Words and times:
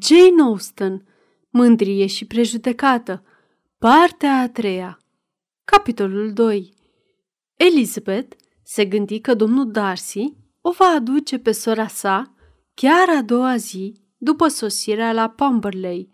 Jane 0.00 0.42
Austen, 0.42 1.06
Mândrie 1.50 2.06
și 2.06 2.26
prejudecată, 2.26 3.24
partea 3.78 4.40
a 4.40 4.48
treia. 4.48 4.98
Capitolul 5.64 6.32
2 6.32 6.74
Elizabeth 7.56 8.36
se 8.62 8.84
gândi 8.84 9.20
că 9.20 9.34
domnul 9.34 9.70
Darcy 9.70 10.34
o 10.60 10.70
va 10.70 10.84
aduce 10.84 11.38
pe 11.38 11.52
sora 11.52 11.86
sa 11.86 12.34
chiar 12.74 13.08
a 13.08 13.22
doua 13.22 13.56
zi 13.56 13.92
după 14.16 14.48
sosirea 14.48 15.12
la 15.12 15.28
Pumberley 15.28 16.10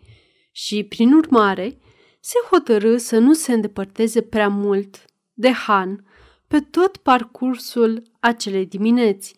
și, 0.51 0.83
prin 0.83 1.13
urmare, 1.13 1.77
se 2.19 2.37
hotărâ 2.51 2.97
să 2.97 3.17
nu 3.17 3.33
se 3.33 3.53
îndepărteze 3.53 4.21
prea 4.21 4.47
mult 4.47 5.05
de 5.33 5.51
Han 5.51 6.05
pe 6.47 6.59
tot 6.59 6.97
parcursul 6.97 8.03
acelei 8.19 8.65
dimineți, 8.65 9.35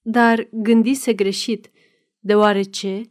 dar 0.00 0.48
gândise 0.52 1.12
greșit, 1.12 1.70
deoarece 2.18 3.10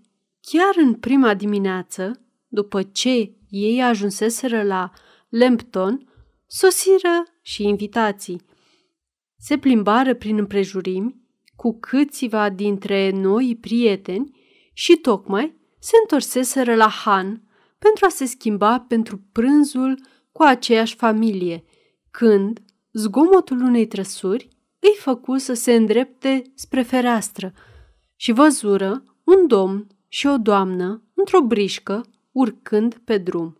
chiar 0.50 0.75
în 0.75 0.93
prima 0.93 1.34
dimineață, 1.34 2.21
după 2.47 2.83
ce 2.83 3.32
ei 3.50 3.82
ajunseseră 3.82 4.64
la 4.64 4.92
Lambton, 5.29 6.07
sosiră 6.46 7.24
și 7.42 7.64
invitații. 7.64 8.42
Se 9.38 9.57
plimbară 9.57 10.14
prin 10.14 10.38
împrejurimi 10.38 11.21
cu 11.55 11.79
câțiva 11.79 12.50
dintre 12.50 13.10
noi 13.10 13.57
prieteni 13.61 14.36
și 14.74 14.96
tocmai 14.96 15.55
se 15.79 15.96
întorseseră 16.02 16.75
la 16.75 16.88
Han 16.89 17.43
pentru 17.79 18.05
a 18.05 18.10
se 18.10 18.25
schimba 18.25 18.79
pentru 18.79 19.21
prânzul 19.32 20.00
cu 20.32 20.43
aceeași 20.43 20.96
familie, 20.96 21.64
când 22.11 22.60
zgomotul 22.93 23.61
unei 23.61 23.88
trăsuri 23.88 24.47
îi 24.79 24.96
făcu 25.00 25.38
să 25.38 25.54
se 25.54 25.74
îndrepte 25.74 26.41
spre 26.55 26.82
fereastră 26.82 27.54
și 28.16 28.32
văzură 28.32 29.04
un 29.24 29.47
domn 29.47 29.88
și 30.07 30.28
o 30.28 30.38
doamnă 30.38 31.04
într-o 31.14 31.42
brișcă 31.42 32.06
urcând 32.31 33.02
pe 33.06 33.17
drum. 33.17 33.58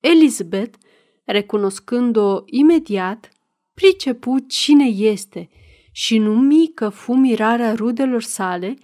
Elizabeth, 0.00 0.78
recunoscând-o 1.24 2.42
imediat, 2.44 3.28
pricepu 3.74 4.38
cine 4.38 4.84
este 4.84 5.48
și 5.92 6.18
nu 6.18 6.34
mică 6.40 6.88
fu 6.88 7.12
mirarea 7.12 7.74
rudelor 7.74 8.22
sale 8.22 8.76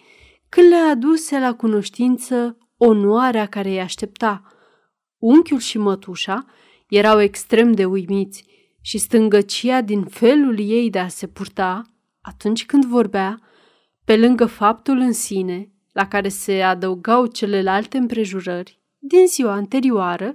când 0.48 0.68
le 0.68 0.76
aduse 0.76 1.38
la 1.38 1.54
cunoștință 1.54 2.56
onoarea 2.76 3.46
care 3.46 3.68
îi 3.68 3.80
aștepta. 3.80 4.42
Unchiul 5.18 5.58
și 5.58 5.78
mătușa 5.78 6.46
erau 6.88 7.20
extrem 7.20 7.72
de 7.72 7.84
uimiți 7.84 8.44
și 8.80 8.98
stângăcia 8.98 9.80
din 9.80 10.04
felul 10.04 10.58
ei 10.58 10.90
de 10.90 10.98
a 10.98 11.08
se 11.08 11.26
purta 11.26 11.82
atunci 12.20 12.66
când 12.66 12.84
vorbea, 12.84 13.40
pe 14.04 14.16
lângă 14.16 14.46
faptul 14.46 14.96
în 14.96 15.12
sine, 15.12 15.72
la 15.92 16.08
care 16.08 16.28
se 16.28 16.62
adăugau 16.62 17.26
celelalte 17.26 17.96
împrejurări 17.96 18.82
din 19.04 19.26
ziua 19.26 19.52
anterioară, 19.52 20.32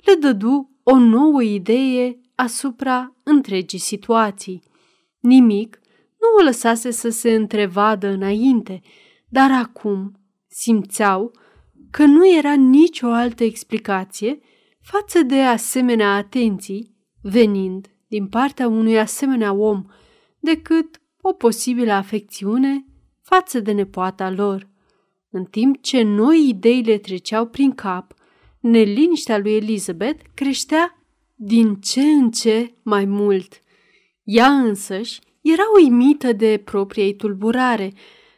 le 0.00 0.14
dădu 0.14 0.70
o 0.82 0.98
nouă 0.98 1.42
idee 1.42 2.20
asupra 2.34 3.16
întregii 3.22 3.78
situații. 3.78 4.62
Nimic 5.20 5.78
nu 6.10 6.40
o 6.40 6.44
lăsase 6.44 6.90
să 6.90 7.08
se 7.08 7.34
întrevadă 7.34 8.08
înainte, 8.08 8.80
dar 9.28 9.50
acum 9.50 10.12
simțeau 10.46 11.32
că 11.90 12.04
nu 12.04 12.36
era 12.36 12.54
nicio 12.54 13.06
altă 13.06 13.44
explicație 13.44 14.38
față 14.80 15.22
de 15.22 15.42
asemenea 15.42 16.14
atenții 16.14 16.96
venind 17.22 17.86
din 18.08 18.26
partea 18.26 18.68
unui 18.68 18.98
asemenea 18.98 19.52
om 19.52 19.84
decât 20.38 21.00
o 21.20 21.32
posibilă 21.32 21.92
afecțiune 21.92 22.84
față 23.22 23.60
de 23.60 23.72
nepoata 23.72 24.30
lor. 24.30 24.72
În 25.36 25.44
timp 25.44 25.82
ce 25.82 26.02
noi 26.02 26.48
idei 26.48 26.82
le 26.82 26.98
treceau 26.98 27.46
prin 27.46 27.72
cap, 27.72 28.14
neliniștea 28.60 29.38
lui 29.38 29.54
Elizabeth 29.54 30.24
creștea 30.34 31.04
din 31.34 31.74
ce 31.74 32.00
în 32.00 32.30
ce 32.30 32.74
mai 32.82 33.04
mult. 33.04 33.60
Ea 34.22 34.46
însăși 34.46 35.20
era 35.40 35.62
uimită 35.76 36.32
de 36.32 36.62
propria 36.64 37.04
ei 37.04 37.16
tulburare, 37.16 37.92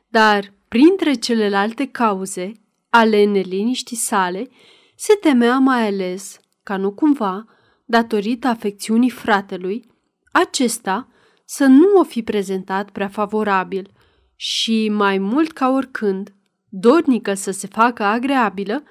dar 0.09 0.53
printre 0.69 1.15
celelalte 1.15 1.87
cauze 1.87 2.53
ale 2.91 3.25
neliniștii 3.25 3.97
sale, 3.97 4.49
se 4.95 5.15
temea 5.15 5.59
mai 5.59 5.87
ales 5.87 6.39
ca 6.63 6.77
nu 6.77 6.93
cumva, 6.93 7.45
datorită 7.85 8.49
afecțiunii 8.49 9.11
fratelui, 9.11 9.85
acesta 10.33 11.09
să 11.45 11.65
nu 11.65 11.99
o 11.99 12.05
fi 12.05 12.23
prezentat 12.23 12.91
prea 12.91 13.09
favorabil 13.09 13.91
și, 14.37 14.89
mai 14.89 15.19
mult 15.19 15.53
ca 15.53 15.69
oricând, 15.69 16.31
dornică 16.69 17.35
să 17.35 17.51
se 17.51 17.67
facă 17.67 18.03
agreabilă, 18.03 18.83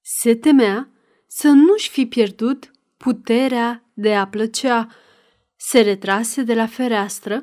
se 0.00 0.34
temea 0.34 0.88
să 1.26 1.48
nu-și 1.48 1.90
fi 1.90 2.06
pierdut 2.06 2.70
puterea 2.96 3.84
de 3.94 4.14
a 4.14 4.26
plăcea. 4.26 4.88
Se 5.56 5.80
retrase 5.80 6.42
de 6.42 6.54
la 6.54 6.66
fereastră 6.66 7.42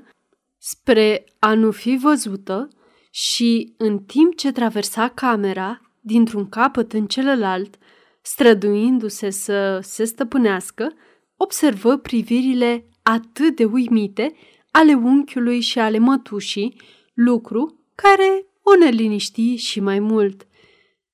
spre 0.58 1.26
a 1.40 1.54
nu 1.54 1.72
fi 1.72 1.98
văzută 2.02 2.68
și, 3.12 3.74
în 3.78 4.00
timp 4.00 4.36
ce 4.36 4.52
traversa 4.52 5.08
camera 5.08 5.82
dintr-un 6.00 6.50
capăt 6.50 6.94
în 6.94 7.06
celălalt, 7.06 7.78
străduindu-se 8.22 9.30
să 9.30 9.80
se 9.84 10.04
stăpânească, 10.04 10.94
observă 11.38 11.98
privirile 11.98 12.86
atât 13.04 13.56
de 13.56 13.66
uimite 13.66 14.34
ale 14.72 14.94
unchiului 14.94 15.60
și 15.60 15.80
ale 15.80 15.98
mătușii, 15.98 16.82
lucru 17.14 17.80
care 17.96 18.46
o 18.62 18.76
neliniști 18.76 19.56
și 19.56 19.80
mai 19.80 20.00
mult. 20.00 20.48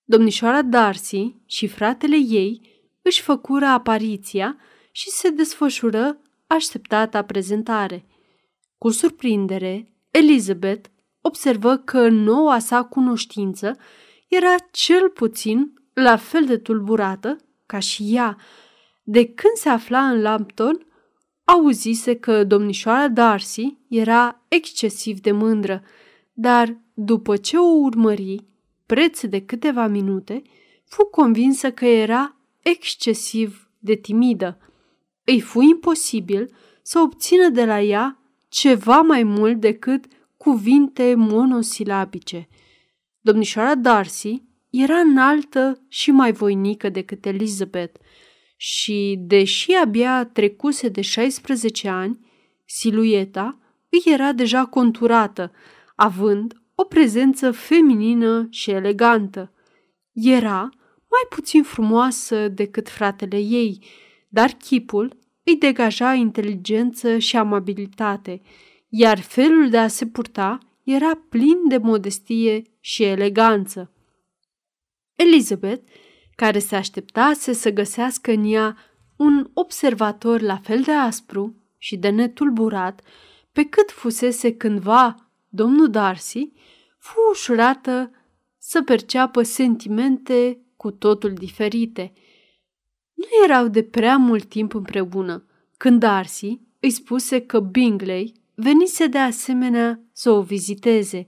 Domnișoara 0.03 0.62
Darcy 0.62 1.35
și 1.46 1.68
fratele 1.68 2.16
ei 2.16 2.62
își 3.02 3.22
făcură 3.22 3.66
apariția 3.66 4.58
și 4.91 5.09
se 5.09 5.30
desfășură 5.30 6.22
așteptata 6.47 7.24
prezentare. 7.24 8.06
Cu 8.78 8.90
surprindere, 8.90 9.94
Elizabeth 10.12 10.90
observă 11.22 11.78
că 11.78 12.07
noua 12.09 12.59
sa 12.59 12.84
cunoștință 12.84 13.78
era 14.28 14.56
cel 14.72 15.09
puțin 15.09 15.74
la 15.94 16.18
fel 16.18 16.46
de 16.46 16.57
tulburată 16.57 17.38
ca 17.66 17.80
și 17.80 18.03
ea. 18.16 18.38
De 19.03 19.25
când 19.25 19.53
se 19.56 19.69
afla 19.69 20.09
în 20.09 20.22
Lampton, 20.22 20.86
auzise 21.44 22.16
că 22.16 22.44
domnișoara 22.44 23.07
Darcy 23.07 23.78
era 23.90 24.46
excesiv 24.47 25.19
de 25.19 25.31
mândră, 25.31 25.84
dar 26.40 26.78
după 26.94 27.38
ce 27.38 27.58
o 27.58 27.66
urmări, 27.66 28.46
preț 28.86 29.24
de 29.24 29.42
câteva 29.42 29.88
minute, 29.88 30.42
fu 30.86 31.06
convinsă 31.06 31.72
că 31.72 31.86
era 31.86 32.36
excesiv 32.59 33.70
de 33.80 33.96
timidă. 33.96 34.58
Îi 35.24 35.42
fu 35.42 35.62
imposibil 35.62 36.56
să 36.81 37.00
obțină 37.00 37.50
de 37.50 37.66
la 37.66 37.81
ea 37.81 38.20
ceva 38.50 39.02
mai 39.02 39.24
mult 39.24 39.59
decât 39.59 40.06
cuvinte 40.38 41.16
monosilabice. 41.16 42.48
Domnișoara 43.22 43.75
Darcy 43.75 44.44
era 44.69 44.98
înaltă 45.00 45.81
și 45.88 46.12
mai 46.12 46.31
voinică 46.31 46.90
decât 46.90 47.25
Elizabeth 47.25 48.00
și, 48.56 49.18
deși 49.19 49.72
abia 49.72 50.25
trecuse 50.25 50.90
de 50.90 51.02
16 51.02 51.90
ani, 51.90 52.19
silueta 52.66 53.59
îi 53.90 54.12
era 54.14 54.31
deja 54.31 54.66
conturată, 54.66 55.52
având 55.97 56.62
o 56.75 56.84
prezență 56.84 57.52
feminină 57.52 58.47
și 58.50 58.72
elegantă. 58.72 59.52
Era 60.12 60.59
mai 61.09 61.25
puțin 61.30 61.63
frumoasă 61.63 62.47
decât 62.47 62.90
fratele 62.90 63.38
ei, 63.38 63.85
dar 64.28 64.50
chipul 64.50 65.18
îi 65.44 65.56
degaja 65.56 66.13
inteligență 66.13 67.18
și 67.18 67.38
amabilitate, 67.38 68.41
iar 68.88 69.19
felul 69.19 69.69
de 69.69 69.78
a 69.78 69.88
se 69.88 70.07
purta 70.07 70.57
era 70.84 71.16
plin 71.30 71.68
de 71.68 71.78
modestie 71.78 72.62
și 72.80 73.03
eleganță. 73.03 73.91
Elizabeth, 75.16 75.92
care 76.36 76.60
se 76.60 76.75
așteptase 76.75 77.54
să 77.54 77.69
găsească 77.72 78.31
în 78.31 78.54
ea 78.54 78.77
un 79.16 79.50
observator 79.54 80.42
la 80.42 80.57
fel 80.57 80.81
de 80.81 80.92
aspru 80.92 81.56
și 81.77 81.98
de 81.98 82.10
netulburat, 82.10 83.01
pe 83.51 83.63
cât 83.63 83.92
fusese 83.92 84.56
cândva 84.57 85.26
domnul 85.50 85.90
Darcy, 85.90 86.52
fu 86.98 87.16
ușurată 87.32 88.12
să 88.58 88.82
perceapă 88.82 89.44
sentimente 89.44 90.62
cu 90.76 90.92
totul 90.92 91.34
diferite. 91.34 92.14
Nu 93.14 93.44
erau 93.44 93.68
de 93.68 93.84
prea 93.84 94.18
mult 94.18 94.46
timp 94.46 94.74
împreună, 94.74 95.46
când 95.78 96.00
Darcy 96.00 96.60
îi 96.80 96.90
spuse 96.90 97.42
că 97.42 97.60
Bingley 97.60 98.34
venise 98.56 99.08
de 99.08 99.18
asemenea 99.18 100.02
să 100.12 100.32
o 100.32 100.42
viziteze, 100.42 101.28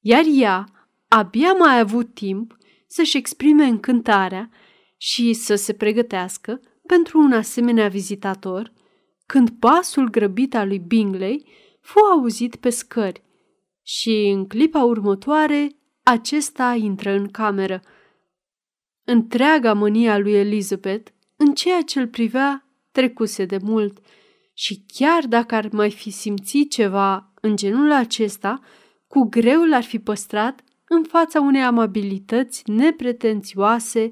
iar 0.00 0.24
ea 0.26 0.64
abia 1.08 1.52
mai 1.52 1.74
a 1.74 1.78
avut 1.78 2.14
timp 2.14 2.56
să-și 2.86 3.16
exprime 3.16 3.64
încântarea 3.64 4.50
și 4.96 5.32
să 5.32 5.54
se 5.54 5.72
pregătească 5.72 6.60
pentru 6.86 7.18
un 7.18 7.32
asemenea 7.32 7.88
vizitator, 7.88 8.72
când 9.26 9.50
pasul 9.50 10.10
grăbit 10.10 10.54
al 10.54 10.68
lui 10.68 10.78
Bingley 10.78 11.46
fu 11.80 11.98
auzit 11.98 12.56
pe 12.56 12.70
scări 12.70 13.23
și 13.86 14.32
în 14.34 14.46
clipa 14.46 14.84
următoare 14.84 15.76
acesta 16.02 16.74
intră 16.74 17.10
în 17.10 17.28
cameră. 17.28 17.80
Întreaga 19.04 19.72
mânia 19.72 20.18
lui 20.18 20.32
Elizabeth 20.32 21.10
în 21.36 21.54
ceea 21.54 21.82
ce 21.82 22.00
îl 22.00 22.08
privea 22.08 22.68
trecuse 22.92 23.44
de 23.44 23.58
mult 23.62 23.98
și 24.54 24.84
chiar 24.86 25.26
dacă 25.26 25.54
ar 25.54 25.68
mai 25.72 25.90
fi 25.90 26.10
simțit 26.10 26.70
ceva 26.70 27.32
în 27.40 27.56
genul 27.56 27.92
acesta, 27.92 28.60
cu 29.06 29.28
greu 29.28 29.62
l-ar 29.62 29.82
fi 29.82 29.98
păstrat 29.98 30.64
în 30.88 31.02
fața 31.02 31.40
unei 31.40 31.62
amabilități 31.62 32.70
nepretențioase 32.70 34.08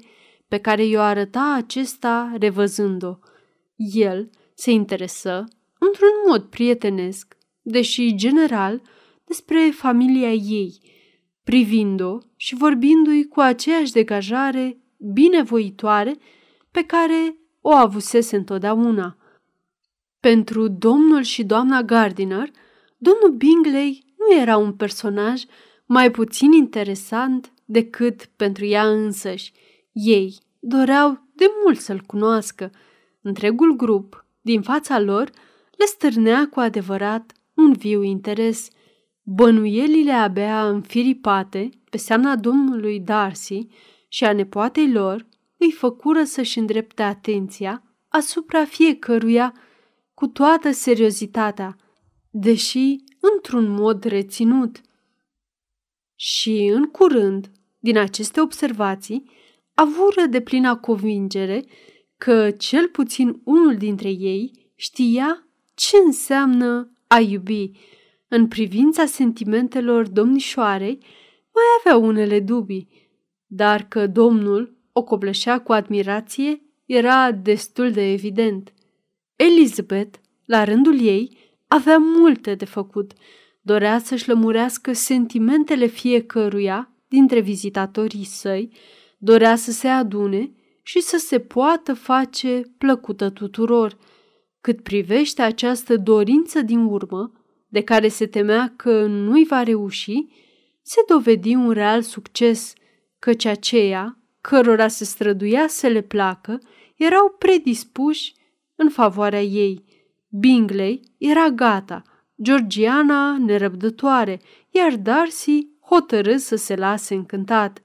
pe 0.47 0.57
care 0.57 0.85
i-o 0.85 0.99
arăta 0.99 1.53
acesta 1.57 2.35
revăzând-o. 2.39 3.17
El 3.75 4.29
se 4.53 4.71
interesă, 4.71 5.43
într-un 5.79 6.13
mod 6.27 6.43
prietenesc, 6.43 7.37
deși 7.61 8.15
general, 8.15 8.81
despre 9.33 9.69
familia 9.75 10.31
ei, 10.31 10.79
privind-o 11.43 12.17
și 12.35 12.55
vorbindu-i 12.55 13.27
cu 13.27 13.39
aceeași 13.39 13.91
degajare 13.91 14.77
binevoitoare 14.97 16.15
pe 16.71 16.83
care 16.83 17.37
o 17.61 17.71
avusese 17.71 18.35
întotdeauna. 18.35 19.17
Pentru 20.19 20.67
domnul 20.67 21.21
și 21.21 21.43
doamna 21.43 21.81
Gardiner, 21.81 22.51
domnul 22.97 23.31
Bingley 23.37 24.05
nu 24.17 24.39
era 24.39 24.57
un 24.57 24.73
personaj 24.73 25.43
mai 25.85 26.11
puțin 26.11 26.51
interesant 26.51 27.53
decât 27.65 28.25
pentru 28.35 28.65
ea 28.65 28.87
însăși. 28.87 29.53
Ei 29.91 30.37
doreau 30.59 31.27
de 31.35 31.45
mult 31.63 31.79
să-l 31.79 32.01
cunoască. 32.01 32.71
Întregul 33.21 33.75
grup, 33.75 34.25
din 34.41 34.61
fața 34.61 34.99
lor, 34.99 35.29
le 35.77 35.85
stârnea 35.85 36.47
cu 36.51 36.59
adevărat 36.59 37.31
un 37.53 37.73
viu 37.73 38.01
interes. 38.01 38.69
Bănuielile 39.25 40.11
abia 40.11 40.67
înfiripate 40.69 41.69
pe 41.89 41.97
seamna 41.97 42.35
domnului 42.35 42.99
Darcy 42.99 43.67
și 44.07 44.23
a 44.23 44.33
nepoatei 44.33 44.91
lor 44.91 45.27
îi 45.57 45.71
făcură 45.71 46.23
să-și 46.23 46.59
îndrepte 46.59 47.03
atenția 47.03 47.83
asupra 48.07 48.65
fiecăruia 48.65 49.53
cu 50.13 50.27
toată 50.27 50.71
seriozitatea, 50.71 51.75
deși 52.29 52.95
într-un 53.19 53.69
mod 53.69 54.03
reținut. 54.03 54.81
Și, 56.15 56.71
în 56.73 56.83
curând, 56.83 57.51
din 57.79 57.97
aceste 57.97 58.41
observații, 58.41 59.29
avură 59.73 60.25
de 60.29 60.41
plină 60.41 60.75
convingere 60.75 61.65
că 62.17 62.51
cel 62.51 62.87
puțin 62.87 63.41
unul 63.43 63.75
dintre 63.75 64.09
ei 64.09 64.71
știa 64.75 65.47
ce 65.73 65.97
înseamnă 66.05 66.91
a 67.07 67.19
iubi. 67.19 67.71
În 68.35 68.47
privința 68.47 69.05
sentimentelor 69.05 70.07
domnișoarei, 70.07 70.97
mai 71.53 71.63
avea 71.79 72.07
unele 72.07 72.39
dubii, 72.39 72.87
dar 73.45 73.85
că 73.87 74.07
domnul 74.07 74.77
o 74.91 75.03
copleșea 75.03 75.61
cu 75.61 75.71
admirație 75.71 76.61
era 76.85 77.31
destul 77.31 77.91
de 77.91 78.11
evident. 78.11 78.73
Elizabeth, 79.35 80.17
la 80.45 80.63
rândul 80.63 80.99
ei, 80.99 81.37
avea 81.67 81.97
multe 81.97 82.55
de 82.55 82.65
făcut. 82.65 83.11
Dorea 83.61 83.99
să-și 83.99 84.27
lămurească 84.27 84.93
sentimentele 84.93 85.85
fiecăruia 85.85 86.91
dintre 87.07 87.39
vizitatorii 87.39 88.25
săi, 88.25 88.71
dorea 89.17 89.55
să 89.55 89.71
se 89.71 89.87
adune 89.87 90.51
și 90.81 91.01
să 91.01 91.17
se 91.17 91.39
poată 91.39 91.93
face 91.93 92.61
plăcută 92.77 93.29
tuturor. 93.29 93.97
Cât 94.61 94.81
privește 94.81 95.41
această 95.41 95.97
dorință 95.97 96.61
din 96.61 96.79
urmă, 96.79 97.31
de 97.73 97.81
care 97.81 98.07
se 98.07 98.25
temea 98.25 98.73
că 98.75 99.05
nu-i 99.05 99.45
va 99.45 99.63
reuși, 99.63 100.27
se 100.81 101.01
dovedi 101.07 101.55
un 101.55 101.71
real 101.71 102.01
succes, 102.01 102.73
căci 103.19 103.45
aceea, 103.45 104.17
cărora 104.41 104.87
se 104.87 105.03
străduia 105.03 105.67
să 105.67 105.87
le 105.87 106.01
placă, 106.01 106.59
erau 106.95 107.35
predispuși 107.39 108.33
în 108.75 108.89
favoarea 108.89 109.41
ei. 109.41 109.83
Bingley 110.27 110.99
era 111.17 111.49
gata, 111.49 112.01
Georgiana 112.41 113.37
nerăbdătoare, 113.37 114.41
iar 114.69 114.95
Darcy 114.95 115.67
hotărât 115.85 116.39
să 116.39 116.55
se 116.55 116.75
lase 116.75 117.13
încântat. 117.13 117.81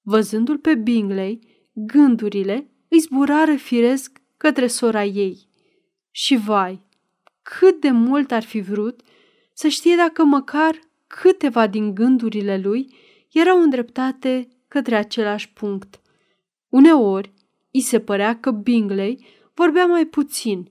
Văzându-l 0.00 0.58
pe 0.58 0.74
Bingley, 0.74 1.38
gândurile 1.72 2.70
îi 2.88 2.98
zburară 2.98 3.54
firesc 3.54 4.20
către 4.36 4.66
sora 4.66 5.04
ei. 5.04 5.48
Și 6.10 6.36
vai, 6.36 6.86
cât 7.42 7.80
de 7.80 7.90
mult 7.90 8.32
ar 8.32 8.42
fi 8.42 8.60
vrut 8.60 9.00
să 9.52 9.68
știe 9.68 9.96
dacă 9.96 10.24
măcar 10.24 10.78
câteva 11.06 11.66
din 11.66 11.94
gândurile 11.94 12.58
lui 12.58 12.94
erau 13.32 13.62
îndreptate 13.62 14.48
către 14.68 14.96
același 14.96 15.52
punct. 15.52 16.00
Uneori, 16.68 17.32
îi 17.72 17.80
se 17.80 18.00
părea 18.00 18.40
că 18.40 18.50
Bingley 18.50 19.26
vorbea 19.54 19.86
mai 19.86 20.06
puțin 20.06 20.70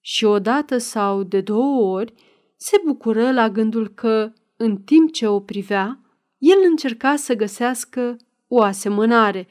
și 0.00 0.24
odată 0.24 0.78
sau 0.78 1.22
de 1.22 1.40
două 1.40 1.92
ori 1.94 2.14
se 2.56 2.80
bucură 2.84 3.32
la 3.32 3.50
gândul 3.50 3.88
că, 3.88 4.32
în 4.56 4.76
timp 4.76 5.12
ce 5.12 5.26
o 5.26 5.40
privea, 5.40 6.00
el 6.38 6.58
încerca 6.70 7.16
să 7.16 7.34
găsească 7.34 8.16
o 8.48 8.62
asemănare, 8.62 9.46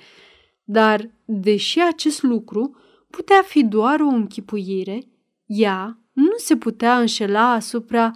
dar, 0.63 1.09
deși 1.25 1.79
acest 1.79 2.23
lucru 2.23 2.75
putea 3.09 3.41
fi 3.41 3.63
doar 3.63 3.99
o 3.99 4.07
închipuire, 4.07 4.99
ea 5.45 5.99
nu 6.13 6.33
se 6.37 6.57
putea 6.57 6.99
înșela 6.99 7.51
asupra 7.51 8.11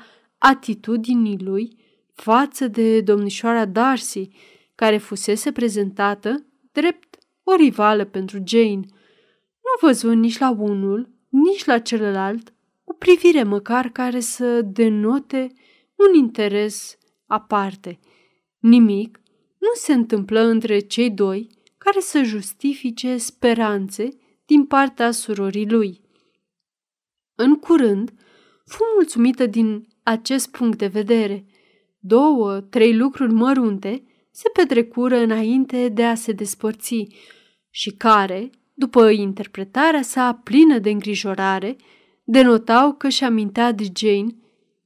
atitudinii 0.46 1.38
lui 1.40 1.78
față 2.14 2.68
de 2.68 3.02
domnișoara 3.02 3.66
Darcy, 3.66 4.30
care 4.76 4.98
fusese 4.98 5.52
prezentată 5.52 6.46
drept 6.72 7.18
o 7.44 7.56
rivală 7.56 8.06
pentru 8.06 8.44
Jane. 8.46 8.86
Nu 9.66 9.88
văzu 9.88 10.14
nici 10.14 10.38
la 10.38 10.50
unul, 10.50 11.10
nici 11.30 11.66
la 11.66 11.80
celălalt 11.80 12.54
o 12.84 12.94
privire 12.94 13.44
măcar 13.44 13.90
care 13.90 14.20
să 14.20 14.62
denote 14.62 15.54
un 15.96 16.14
interes 16.14 16.98
aparte. 17.26 18.00
Nimic 18.60 19.20
nu 19.58 19.70
se 19.74 19.94
întâmplă 19.94 20.40
între 20.40 20.80
cei 20.80 21.12
doi 21.12 21.50
care 21.78 22.00
să 22.00 22.24
justifice 22.24 23.18
speranțe 23.18 24.10
din 24.46 24.66
partea 24.66 25.12
surorii 25.12 25.70
lui. 25.70 26.02
În 27.36 27.56
curând, 27.56 28.14
fu 28.66 28.84
mulțumită 28.96 29.46
din 29.46 29.88
acest 30.06 30.52
punct 30.52 30.78
de 30.78 30.88
vedere. 30.88 31.46
Două, 32.00 32.62
trei 32.62 32.96
lucruri 32.96 33.34
mărunte 33.34 34.04
se 34.32 34.50
petrecură 34.54 35.18
înainte 35.18 35.90
de 35.90 36.04
a 36.04 36.16
se 36.16 36.32
despărți 36.32 37.08
și 37.70 37.92
care, 37.92 38.50
după 38.74 39.10
interpretarea 39.10 40.02
sa 40.02 40.34
plină 40.44 40.78
de 40.78 40.90
îngrijorare, 40.90 41.76
denotau 42.24 42.94
că 42.94 43.10
și 43.10 43.24
amintea 43.24 43.72
de 43.72 43.86
Jane 43.96 44.36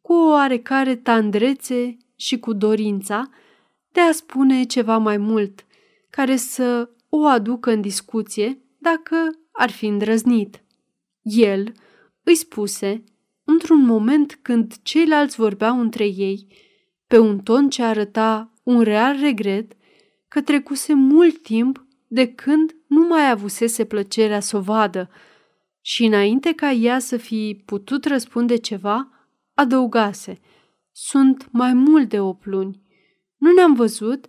cu 0.01 0.13
o 0.13 0.29
oarecare 0.29 0.95
tandrețe 0.95 1.97
și 2.15 2.39
cu 2.39 2.53
dorința 2.53 3.29
de 3.91 3.99
a 3.99 4.11
spune 4.11 4.63
ceva 4.63 4.97
mai 4.97 5.17
mult, 5.17 5.65
care 6.09 6.35
să 6.35 6.89
o 7.09 7.25
aducă 7.25 7.71
în 7.71 7.81
discuție 7.81 8.61
dacă 8.77 9.15
ar 9.51 9.69
fi 9.69 9.85
îndrăznit. 9.85 10.63
El 11.21 11.71
îi 12.23 12.35
spuse, 12.35 13.03
într-un 13.49 13.85
moment 13.85 14.39
când 14.41 14.73
ceilalți 14.81 15.35
vorbeau 15.35 15.79
între 15.79 16.05
ei, 16.05 16.47
pe 17.07 17.17
un 17.17 17.39
ton 17.39 17.69
ce 17.69 17.83
arăta 17.83 18.53
un 18.63 18.81
real 18.81 19.19
regret, 19.19 19.73
că 20.27 20.41
trecuse 20.41 20.93
mult 20.93 21.41
timp 21.41 21.85
de 22.07 22.33
când 22.33 22.75
nu 22.87 23.07
mai 23.07 23.29
avusese 23.29 23.85
plăcerea 23.85 24.39
să 24.39 24.57
o 24.57 24.59
vadă 24.59 25.09
și 25.81 26.05
înainte 26.05 26.53
ca 26.53 26.71
ea 26.71 26.99
să 26.99 27.17
fi 27.17 27.63
putut 27.65 28.05
răspunde 28.05 28.55
ceva, 28.55 29.09
adăugase, 29.53 30.39
sunt 30.91 31.47
mai 31.51 31.73
mult 31.73 32.09
de 32.09 32.19
opt 32.19 32.45
luni. 32.45 32.81
Nu 33.37 33.51
ne-am 33.51 33.73
văzut 33.73 34.27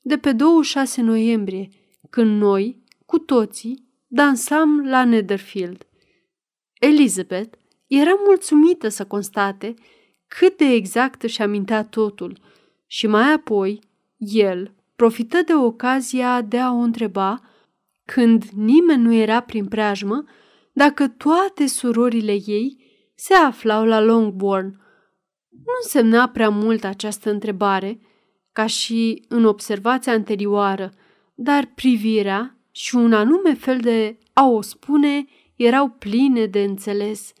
de 0.00 0.18
pe 0.18 0.32
26 0.32 1.02
noiembrie, 1.02 1.68
când 2.10 2.40
noi, 2.40 2.84
cu 3.06 3.18
toții, 3.18 3.88
dansam 4.06 4.86
la 4.86 5.04
Netherfield. 5.04 5.86
Elizabeth 6.80 7.56
era 7.94 8.12
mulțumită 8.26 8.88
să 8.88 9.04
constate 9.04 9.74
cât 10.26 10.56
de 10.56 10.64
exact 10.64 11.22
își 11.22 11.42
amintea 11.42 11.84
totul 11.84 12.38
și 12.86 13.06
mai 13.06 13.32
apoi 13.32 13.80
el 14.16 14.74
profită 14.96 15.42
de 15.46 15.54
ocazia 15.54 16.42
de 16.42 16.58
a 16.58 16.72
o 16.72 16.76
întreba, 16.76 17.40
când 18.04 18.44
nimeni 18.44 19.02
nu 19.02 19.14
era 19.14 19.40
prin 19.40 19.66
preajmă, 19.66 20.24
dacă 20.72 21.08
toate 21.08 21.66
surorile 21.66 22.32
ei 22.32 22.76
se 23.14 23.34
aflau 23.34 23.84
la 23.84 24.00
Longbourn. 24.00 24.80
Nu 25.48 25.72
însemna 25.82 26.28
prea 26.28 26.48
mult 26.48 26.84
această 26.84 27.30
întrebare, 27.30 28.00
ca 28.52 28.66
și 28.66 29.24
în 29.28 29.44
observația 29.44 30.12
anterioară, 30.12 30.92
dar 31.34 31.72
privirea 31.74 32.56
și 32.70 32.94
un 32.94 33.12
anume 33.12 33.54
fel 33.54 33.78
de 33.78 34.18
a 34.32 34.46
o 34.46 34.60
spune 34.60 35.24
erau 35.56 35.88
pline 35.88 36.46
de 36.46 36.62
înțeles. 36.62 37.32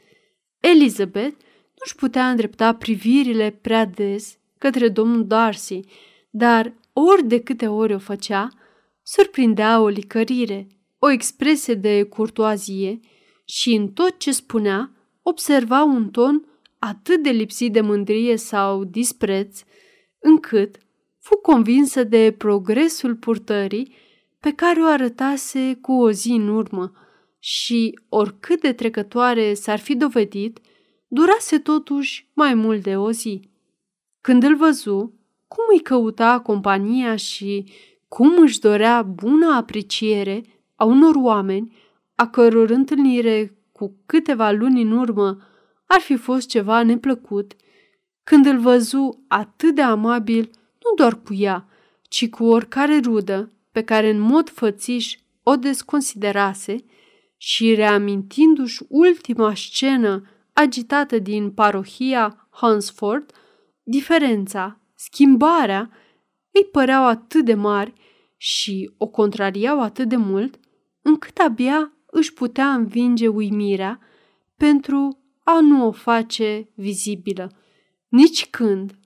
Elizabeth 0.62 1.36
nu-și 1.78 1.94
putea 1.96 2.30
îndrepta 2.30 2.74
privirile 2.74 3.58
prea 3.60 3.84
des 3.84 4.38
către 4.58 4.88
domnul 4.88 5.26
Darcy, 5.26 5.80
dar 6.30 6.72
ori 6.92 7.24
de 7.24 7.40
câte 7.40 7.66
ori 7.66 7.94
o 7.94 7.98
făcea, 7.98 8.48
surprindea 9.02 9.80
o 9.80 9.88
licărire, 9.88 10.66
o 10.98 11.10
expresie 11.10 11.74
de 11.74 12.02
curtoazie 12.02 13.00
și 13.44 13.74
în 13.74 13.88
tot 13.88 14.18
ce 14.18 14.32
spunea 14.32 14.92
observa 15.22 15.82
un 15.82 16.10
ton 16.10 16.44
atât 16.78 17.22
de 17.22 17.30
lipsit 17.30 17.72
de 17.72 17.80
mândrie 17.80 18.36
sau 18.36 18.84
dispreț, 18.84 19.62
încât 20.18 20.76
fu 21.18 21.36
convinsă 21.36 22.04
de 22.04 22.34
progresul 22.38 23.14
purtării 23.14 23.94
pe 24.40 24.52
care 24.52 24.80
o 24.82 24.86
arătase 24.86 25.78
cu 25.80 25.92
o 25.92 26.10
zi 26.10 26.30
în 26.30 26.48
urmă 26.48 26.92
și, 27.44 27.98
oricât 28.08 28.60
de 28.60 28.72
trecătoare 28.72 29.54
s-ar 29.54 29.78
fi 29.78 29.96
dovedit, 29.96 30.58
durase 31.08 31.58
totuși 31.58 32.28
mai 32.32 32.54
mult 32.54 32.82
de 32.82 32.96
o 32.96 33.10
zi. 33.10 33.50
Când 34.20 34.42
îl 34.42 34.56
văzu, 34.56 35.14
cum 35.48 35.64
îi 35.72 35.80
căuta 35.80 36.40
compania 36.40 37.16
și 37.16 37.72
cum 38.08 38.38
își 38.38 38.60
dorea 38.60 39.02
bună 39.02 39.54
apreciere 39.54 40.42
a 40.76 40.84
unor 40.84 41.14
oameni 41.14 41.76
a 42.14 42.28
căror 42.28 42.70
întâlnire 42.70 43.56
cu 43.72 43.96
câteva 44.06 44.50
luni 44.50 44.82
în 44.82 44.92
urmă 44.92 45.38
ar 45.86 46.00
fi 46.00 46.16
fost 46.16 46.48
ceva 46.48 46.82
neplăcut, 46.82 47.52
când 48.24 48.46
îl 48.46 48.58
văzu 48.58 49.24
atât 49.28 49.74
de 49.74 49.82
amabil 49.82 50.50
nu 50.82 50.94
doar 50.96 51.22
cu 51.22 51.34
ea, 51.34 51.68
ci 52.02 52.28
cu 52.28 52.44
oricare 52.44 52.98
rudă 52.98 53.52
pe 53.72 53.82
care 53.82 54.10
în 54.10 54.20
mod 54.20 54.48
fățiș 54.48 55.16
o 55.42 55.56
desconsiderase 55.56 56.84
și 57.44 57.74
reamintindu-și 57.74 58.82
ultima 58.88 59.54
scenă 59.54 60.22
agitată 60.52 61.18
din 61.18 61.50
parohia 61.50 62.48
Hansford, 62.50 63.32
diferența, 63.82 64.80
schimbarea 64.94 65.90
îi 66.50 66.64
păreau 66.64 67.04
atât 67.04 67.44
de 67.44 67.54
mari 67.54 67.92
și 68.36 68.90
o 68.98 69.06
contrariau 69.06 69.80
atât 69.80 70.08
de 70.08 70.16
mult, 70.16 70.58
încât 71.02 71.38
abia 71.38 71.92
își 72.06 72.32
putea 72.32 72.72
învinge 72.72 73.28
uimirea 73.28 74.00
pentru 74.56 75.18
a 75.44 75.60
nu 75.60 75.86
o 75.86 75.90
face 75.90 76.68
vizibilă. 76.74 77.52
Nici 78.08 78.46
când, 78.46 78.98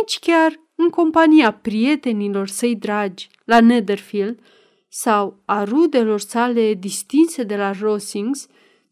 nici 0.00 0.18
chiar 0.18 0.60
în 0.74 0.88
compania 0.88 1.52
prietenilor 1.52 2.48
săi 2.48 2.76
dragi 2.76 3.28
la 3.44 3.60
Netherfield 3.60 4.38
sau 4.94 5.42
a 5.44 5.64
rudelor 5.64 6.20
sale 6.20 6.74
distinse 6.74 7.42
de 7.42 7.56
la 7.56 7.72
Rosings, 7.72 8.46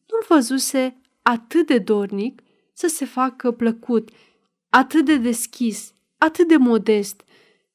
nu-l 0.09 0.25
văzuse 0.29 1.01
atât 1.23 1.67
de 1.67 1.79
dornic 1.79 2.43
să 2.73 2.87
se 2.87 3.05
facă 3.05 3.51
plăcut, 3.51 4.11
atât 4.71 5.05
de 5.05 5.17
deschis, 5.17 5.95
atât 6.19 6.49
de 6.49 6.57
modest, 6.57 7.25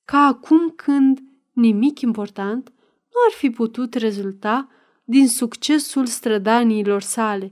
ca 0.06 0.18
acum 0.18 0.70
când 0.70 1.20
nimic 1.52 2.00
important 2.00 2.74
nu 3.02 3.20
ar 3.28 3.34
fi 3.38 3.50
putut 3.50 3.94
rezulta 3.94 4.70
din 5.04 5.28
succesul 5.28 6.06
strădaniilor 6.06 7.02
sale 7.02 7.52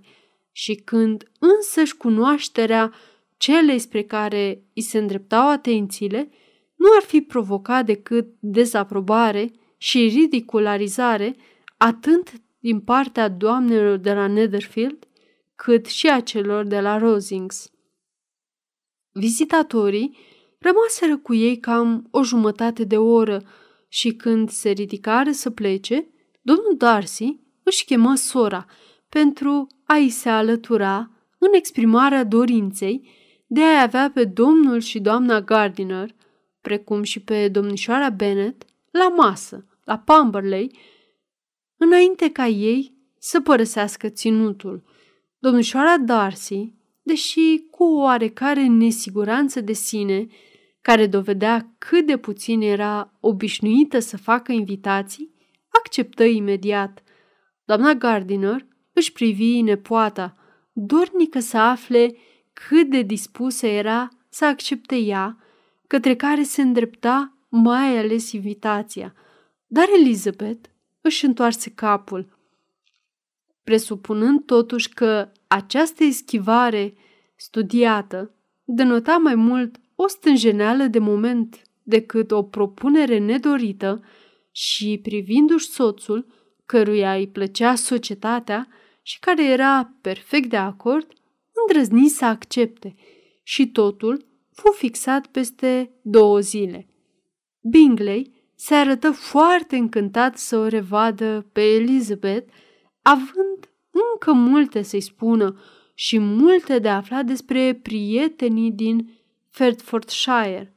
și 0.51 0.75
când 0.75 1.32
însăși 1.39 1.98
cunoașterea 1.98 2.94
celei 3.38 3.80
spre 3.80 4.03
care 4.03 4.63
îi 4.74 4.82
se 4.82 4.98
îndreptau 4.98 5.50
atențiile 5.50 6.30
nu 6.75 6.88
ar 6.96 7.03
fi 7.03 7.22
provocat 7.22 7.86
decât 7.86 8.27
dezaprobare 8.39 9.51
și 9.84 10.08
ridicularizare 10.08 11.36
atât 11.78 12.32
din 12.60 12.80
partea 12.80 13.30
doamnelor 13.30 13.98
de 13.98 14.13
la 14.13 14.28
Netherfield, 14.28 15.08
cât 15.56 15.86
și 15.86 16.10
a 16.10 16.20
celor 16.20 16.66
de 16.66 16.80
la 16.80 16.98
Rosings. 16.98 17.72
Vizitatorii 19.12 20.18
rămaseră 20.60 21.18
cu 21.18 21.34
ei 21.34 21.58
cam 21.58 22.08
o 22.12 22.24
jumătate 22.24 22.84
de 22.84 22.98
oră 22.98 23.42
și 23.88 24.12
când 24.12 24.50
se 24.50 24.70
ridicară 24.70 25.32
să 25.32 25.50
plece, 25.50 26.08
domnul 26.42 26.75
Darcy 26.78 27.40
își 27.63 27.86
chemă 27.86 28.16
sora 28.16 28.66
pentru 29.10 29.68
a-i 29.84 30.10
se 30.10 30.30
alătura 30.30 31.12
în 31.38 31.50
exprimarea 31.54 32.24
dorinței 32.24 33.10
de 33.48 33.63
a 33.63 33.82
avea 33.82 34.12
pe 34.13 34.25
domnul 34.25 34.80
și 34.80 35.00
doamna 35.00 35.42
Gardiner, 35.42 36.16
precum 36.62 37.04
și 37.04 37.20
pe 37.20 37.48
domnișoara 37.48 38.10
Bennet, 38.10 38.66
la 38.92 39.10
masă, 39.10 39.68
la 39.84 39.98
Pamberley, 39.98 40.78
înainte 41.78 42.32
ca 42.32 42.48
ei 42.48 42.98
să 43.20 43.42
părăsească 43.42 44.10
ținutul. 44.10 44.84
Domnișoara 45.40 45.98
Darcy, 45.98 46.74
deși 47.02 47.66
cu 47.72 47.84
o 47.84 48.02
oarecare 48.02 48.66
nesiguranță 48.66 49.62
de 49.62 49.74
sine, 49.74 50.28
care 50.82 51.08
dovedea 51.08 51.75
cât 51.78 52.06
de 52.06 52.18
puțin 52.18 52.62
era 52.62 53.13
obișnuită 53.20 54.00
să 54.00 54.18
facă 54.18 54.52
invitații, 54.52 55.34
acceptă 55.68 56.24
imediat. 56.24 57.04
Doamna 57.66 57.94
Gardiner 57.94 58.68
își 58.94 59.12
privi 59.12 59.62
nepoata, 59.62 60.38
dornică 60.74 61.40
să 61.40 61.58
afle 61.58 62.16
cât 62.54 62.90
de 62.90 63.02
dispusă 63.02 63.68
era 63.68 64.10
să 64.30 64.46
accepte 64.46 64.96
ea, 64.96 65.38
către 65.88 66.16
care 66.16 66.44
se 66.44 66.62
îndrepta 66.62 67.38
mai 67.50 67.98
ales 67.98 68.32
invitația. 68.32 69.13
Dar 69.74 69.88
Elizabeth 70.00 70.70
își 71.01 71.25
întoarse 71.25 71.72
capul, 71.72 72.38
presupunând 73.63 74.46
totuși 74.46 74.89
că 74.89 75.32
această 75.48 76.03
eschivare 76.03 76.94
studiată 77.36 78.36
denota 78.63 79.18
mai 79.18 79.36
mult 79.36 79.80
o 79.96 80.08
stânjeneală 80.08 80.84
de 80.84 81.00
moment 81.00 81.62
decât 81.84 82.32
o 82.32 82.44
propunere 82.44 83.18
nedorită 83.18 84.03
și 84.51 85.00
privindu-și 85.03 85.68
soțul, 85.68 86.25
căruia 86.65 87.15
îi 87.15 87.27
plăcea 87.27 87.75
societatea 87.75 88.68
și 89.01 89.20
care 89.20 89.46
era 89.46 89.94
perfect 90.01 90.50
de 90.50 90.58
acord, 90.58 91.08
îndrăzni 91.53 92.08
să 92.10 92.25
accepte 92.25 92.96
și 93.44 93.68
totul 93.68 94.25
fu 94.51 94.72
fixat 94.72 95.27
peste 95.27 95.92
două 96.01 96.39
zile. 96.39 96.88
Bingley 97.70 98.33
se 98.63 98.75
arătă 98.75 99.12
foarte 99.12 99.75
încântat 99.75 100.38
să 100.38 100.58
o 100.58 100.67
revadă 100.67 101.46
pe 101.51 101.62
Elizabeth, 101.62 102.53
având 103.01 103.70
încă 104.13 104.32
multe 104.34 104.82
să-i 104.82 105.01
spună 105.01 105.60
și 105.93 106.20
multe 106.20 106.79
de 106.79 106.89
aflat 106.89 107.25
despre 107.25 107.79
prietenii 107.82 108.72
din 108.72 109.10
Hertfordshire. 109.53 110.75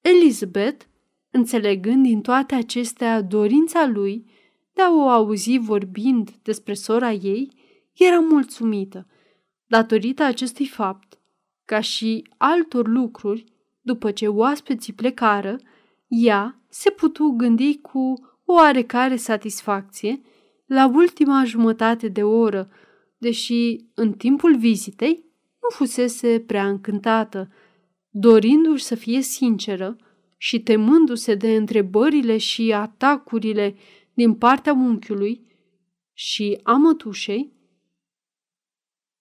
Elizabeth, 0.00 0.84
înțelegând 1.30 2.02
din 2.02 2.20
toate 2.20 2.54
acestea 2.54 3.20
dorința 3.20 3.86
lui 3.86 4.26
de 4.72 4.82
a 4.82 4.90
o 4.94 5.08
auzi 5.08 5.58
vorbind 5.58 6.30
despre 6.42 6.74
sora 6.74 7.12
ei, 7.12 7.50
era 7.92 8.18
mulțumită. 8.18 9.06
Datorită 9.66 10.22
acestui 10.22 10.66
fapt, 10.66 11.18
ca 11.64 11.80
și 11.80 12.28
altor 12.36 12.88
lucruri, 12.88 13.44
după 13.80 14.10
ce 14.10 14.28
oaspeții 14.28 14.92
plecară, 14.92 15.56
ea 16.16 16.60
se 16.68 16.90
putu 16.90 17.28
gândi 17.28 17.78
cu 17.80 18.14
oarecare 18.44 19.16
satisfacție 19.16 20.20
la 20.66 20.86
ultima 20.86 21.44
jumătate 21.44 22.08
de 22.08 22.22
oră, 22.22 22.70
deși 23.18 23.76
în 23.94 24.12
timpul 24.12 24.56
vizitei 24.56 25.24
nu 25.62 25.76
fusese 25.76 26.40
prea 26.46 26.68
încântată, 26.68 27.52
dorindu-și 28.10 28.84
să 28.84 28.94
fie 28.94 29.20
sinceră 29.20 29.96
și 30.36 30.60
temându-se 30.60 31.34
de 31.34 31.56
întrebările 31.56 32.36
și 32.36 32.72
atacurile 32.72 33.76
din 34.14 34.34
partea 34.34 34.72
unchiului 34.72 35.46
și 36.12 36.60
a 36.62 36.72
mătușei, 36.72 37.52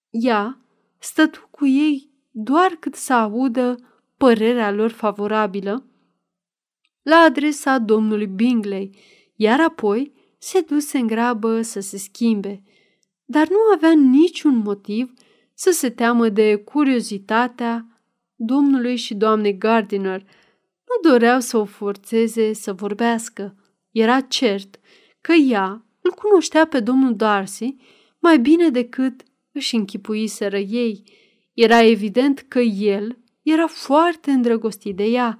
ea 0.09 0.61
stătu 0.97 1.47
cu 1.51 1.67
ei 1.67 2.11
doar 2.31 2.69
cât 2.79 2.95
să 2.95 3.13
audă 3.13 3.75
părerea 4.17 4.71
lor 4.71 4.91
favorabilă 4.91 5.87
la 7.03 7.15
adresa 7.15 7.77
domnului 7.77 8.27
Bingley, 8.27 8.95
iar 9.35 9.59
apoi 9.59 10.13
se 10.37 10.61
duse 10.61 10.97
în 10.97 11.07
grabă 11.07 11.61
să 11.61 11.79
se 11.79 11.97
schimbe, 11.97 12.63
dar 13.25 13.47
nu 13.47 13.57
avea 13.75 13.91
niciun 13.91 14.57
motiv 14.57 15.13
să 15.53 15.71
se 15.71 15.89
teamă 15.89 16.29
de 16.29 16.55
curiozitatea 16.55 17.87
domnului 18.35 18.95
și 18.95 19.13
doamnei 19.13 19.57
Gardiner. 19.57 20.21
Nu 20.87 21.09
doreau 21.09 21.39
să 21.39 21.57
o 21.57 21.65
forțeze 21.65 22.53
să 22.53 22.73
vorbească. 22.73 23.55
Era 23.91 24.21
cert 24.21 24.79
că 25.21 25.33
ea 25.33 25.85
îl 26.01 26.11
cunoștea 26.11 26.65
pe 26.65 26.79
domnul 26.79 27.15
Darcy 27.15 27.75
mai 28.19 28.39
bine 28.39 28.69
decât 28.69 29.23
își 29.51 29.75
închipuiseră 29.75 30.57
ei. 30.57 31.03
Era 31.53 31.83
evident 31.83 32.39
că 32.39 32.59
el 32.59 33.17
era 33.41 33.67
foarte 33.67 34.31
îndrăgostit 34.31 34.95
de 34.95 35.03
ea. 35.03 35.37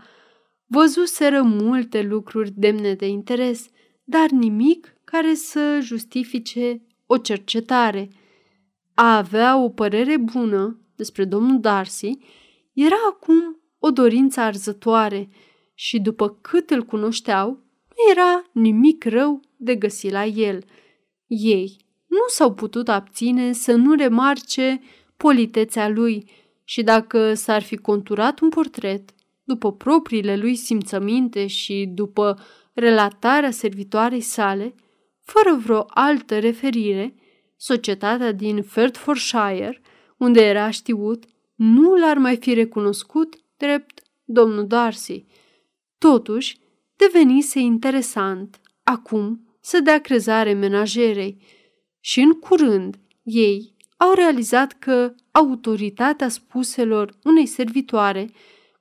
Văzuseră 0.66 1.42
multe 1.42 2.02
lucruri 2.02 2.52
demne 2.56 2.94
de 2.94 3.08
interes, 3.08 3.70
dar 4.04 4.30
nimic 4.30 4.98
care 5.04 5.34
să 5.34 5.80
justifice 5.82 6.82
o 7.06 7.18
cercetare. 7.18 8.10
A 8.94 9.18
avea 9.18 9.58
o 9.58 9.70
părere 9.70 10.18
bună 10.18 10.80
despre 10.96 11.26
domnul 11.26 11.60
Darcy 11.60 12.18
era 12.74 12.96
acum 13.10 13.62
o 13.80 13.92
dorință 13.92 14.40
arzătoare 14.40 15.30
și 15.74 16.00
după 16.00 16.30
cât 16.30 16.70
îl 16.70 16.84
cunoșteau, 16.84 17.50
nu 17.90 18.12
era 18.12 18.44
nimic 18.52 19.06
rău 19.06 19.42
de 19.58 19.76
găsit 19.76 20.12
la 20.12 20.26
el. 20.26 20.64
Ei 21.28 21.78
nu 22.08 22.28
s-au 22.28 22.54
putut 22.54 22.90
abține 22.90 23.52
să 23.52 23.76
nu 23.76 23.94
remarce 23.94 24.82
politețea 25.18 25.90
lui 25.90 26.32
și 26.64 26.84
dacă 26.84 27.34
s-ar 27.34 27.62
fi 27.62 27.78
conturat 27.78 28.40
un 28.40 28.50
portret, 28.50 29.14
după 29.44 29.74
propriile 29.74 30.36
lui 30.36 30.56
simțăminte 30.56 31.48
și 31.48 31.92
după 31.94 32.40
relatarea 32.74 33.52
servitoarei 33.52 34.22
sale, 34.22 34.76
fără 35.22 35.56
vreo 35.56 35.86
altă 35.88 36.40
referire, 36.40 37.16
societatea 37.58 38.32
din 38.32 38.64
Fertfordshire, 38.64 39.82
unde 40.18 40.42
era 40.42 40.70
știut, 40.70 41.26
nu 41.56 41.96
l-ar 41.96 42.18
mai 42.18 42.38
fi 42.38 42.54
recunoscut 42.54 43.36
drept 43.58 44.02
domnul 44.24 44.68
Darcy. 44.68 45.26
Totuși, 45.98 46.58
devenise 46.96 47.60
interesant 47.60 48.60
acum 48.84 49.56
să 49.62 49.80
dea 49.80 50.02
crezare 50.02 50.54
menajerei 50.54 51.42
și 52.00 52.20
în 52.20 52.32
curând 52.32 53.00
ei 53.24 53.76
au 53.98 54.14
realizat 54.14 54.72
că 54.72 55.14
autoritatea 55.32 56.30
spuselor 56.30 57.14
unei 57.24 57.46
servitoare, 57.46 58.30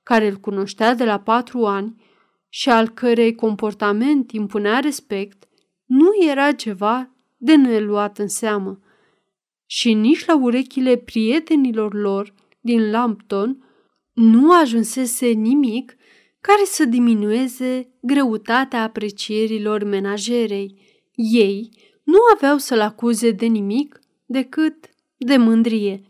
care 0.03 0.27
îl 0.27 0.35
cunoștea 0.35 0.95
de 0.95 1.05
la 1.05 1.19
patru 1.19 1.65
ani 1.65 2.01
și 2.49 2.69
al 2.69 2.89
cărei 2.89 3.35
comportament 3.35 4.31
impunea 4.31 4.79
respect, 4.79 5.47
nu 5.85 6.09
era 6.29 6.51
ceva 6.51 7.15
de 7.37 7.55
neluat 7.55 8.17
în 8.17 8.27
seamă. 8.27 8.79
Și 9.65 9.93
nici 9.93 10.25
la 10.25 10.37
urechile 10.37 10.97
prietenilor 10.97 11.93
lor 11.93 12.33
din 12.59 12.91
Lampton 12.91 13.63
nu 14.13 14.53
ajunsese 14.53 15.27
nimic 15.27 15.95
care 16.41 16.61
să 16.65 16.85
diminueze 16.85 17.93
greutatea 18.01 18.83
aprecierilor 18.83 19.83
menajerei. 19.83 20.79
Ei 21.15 21.69
nu 22.03 22.17
aveau 22.33 22.57
să-l 22.57 22.81
acuze 22.81 23.31
de 23.31 23.45
nimic 23.45 23.99
decât 24.25 24.89
de 25.17 25.37
mândrie. 25.37 26.01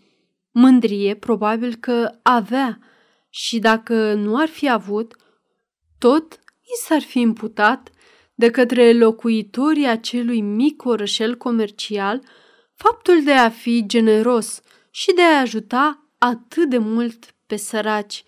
Mândrie 0.52 1.16
probabil 1.16 1.76
că 1.76 2.20
avea 2.22 2.80
și 3.36 3.60
dacă 3.60 4.14
nu 4.14 4.38
ar 4.38 4.48
fi 4.48 4.70
avut, 4.70 5.16
tot 5.98 6.34
i 6.62 6.82
s-ar 6.84 7.02
fi 7.02 7.20
imputat 7.20 7.90
de 8.36 8.50
către 8.50 8.94
locuitorii 8.94 9.88
acelui 9.88 10.42
mic 10.42 10.86
orășel 10.86 11.36
comercial 11.36 12.22
faptul 12.76 13.24
de 13.24 13.32
a 13.32 13.50
fi 13.50 13.84
generos 13.86 14.62
și 14.90 15.14
de 15.14 15.22
a 15.22 15.40
ajuta 15.40 16.08
atât 16.18 16.70
de 16.70 16.78
mult 16.78 17.36
pe 17.48 17.56
săraci. 17.56 18.24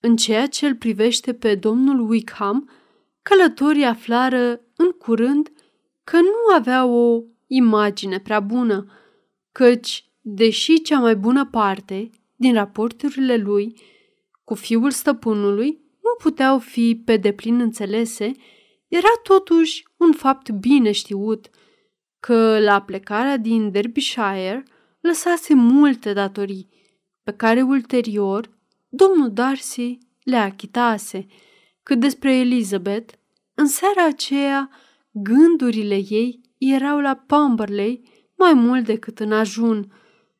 În 0.00 0.16
ceea 0.16 0.46
ce 0.46 0.66
îl 0.66 0.74
privește 0.74 1.34
pe 1.34 1.54
domnul 1.54 2.10
Wickham, 2.10 2.70
călătorii 3.22 3.84
aflară 3.84 4.60
în 4.76 4.90
curând 4.90 5.52
că 6.04 6.16
nu 6.16 6.54
avea 6.54 6.84
o 6.84 7.22
imagine 7.46 8.20
prea 8.20 8.40
bună, 8.40 8.86
căci, 9.52 10.04
deși 10.20 10.82
cea 10.82 10.98
mai 10.98 11.16
bună 11.16 11.46
parte 11.46 12.10
din 12.36 12.54
raporturile 12.54 13.36
lui 13.36 13.74
cu 14.50 14.56
fiul 14.56 14.90
stăpânului 14.90 15.68
nu 16.02 16.14
puteau 16.18 16.58
fi 16.58 17.02
pe 17.04 17.16
deplin 17.16 17.60
înțelese, 17.60 18.32
era 18.88 19.08
totuși 19.22 19.84
un 19.96 20.12
fapt 20.12 20.50
bine 20.50 20.92
știut 20.92 21.50
că 22.20 22.58
la 22.60 22.82
plecarea 22.82 23.36
din 23.36 23.70
Derbyshire 23.70 24.62
lăsase 25.00 25.54
multe 25.54 26.12
datorii, 26.12 26.68
pe 27.22 27.32
care 27.32 27.62
ulterior 27.62 28.58
domnul 28.88 29.30
Darcy 29.32 29.98
le 30.22 30.36
achitase. 30.36 31.26
Cât 31.82 32.00
despre 32.00 32.36
Elizabeth, 32.36 33.14
în 33.54 33.66
seara 33.66 34.04
aceea 34.04 34.70
gândurile 35.10 35.94
ei 35.94 36.40
erau 36.58 37.00
la 37.00 37.14
Pumberley 37.14 38.02
mai 38.36 38.54
mult 38.54 38.84
decât 38.84 39.18
în 39.18 39.32
ajun 39.32 39.92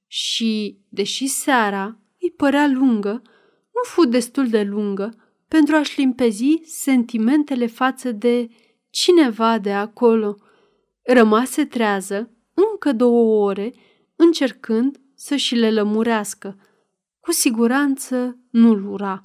și, 0.06 0.80
deși 0.88 1.26
seara 1.26 1.98
îi 2.20 2.30
părea 2.30 2.66
lungă, 2.66 3.22
nu 3.80 3.90
fu 3.90 4.04
destul 4.04 4.48
de 4.48 4.62
lungă 4.62 5.14
pentru 5.48 5.76
a-și 5.76 6.00
limpezi 6.00 6.60
sentimentele 6.64 7.66
față 7.66 8.12
de 8.12 8.48
cineva 8.90 9.58
de 9.58 9.72
acolo. 9.72 10.36
Rămase 11.02 11.64
trează 11.64 12.30
încă 12.54 12.92
două 12.92 13.48
ore, 13.48 13.74
încercând 14.16 15.00
să 15.14 15.36
și 15.36 15.54
le 15.54 15.70
lămurească. 15.70 16.56
Cu 17.20 17.32
siguranță 17.32 18.38
nu-l 18.50 18.86
ura. 18.86 19.20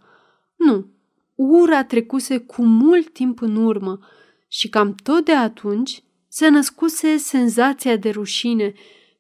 Nu, 0.55 0.87
ura 1.35 1.83
trecuse 1.83 2.37
cu 2.37 2.65
mult 2.65 3.13
timp 3.13 3.41
în 3.41 3.55
urmă 3.55 3.99
și 4.47 4.69
cam 4.69 4.95
tot 5.03 5.25
de 5.25 5.35
atunci 5.35 6.03
se 6.27 6.47
născuse 6.47 7.17
senzația 7.17 7.95
de 7.95 8.09
rușine, 8.09 8.73